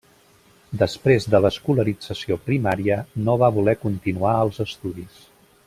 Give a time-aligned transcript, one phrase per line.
[0.83, 2.97] Després de l'escolarització primària,
[3.29, 5.25] no va voler continuar els estudis.